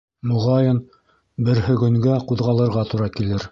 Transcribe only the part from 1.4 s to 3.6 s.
берһегөнгә ҡуҙғалырға тура килер.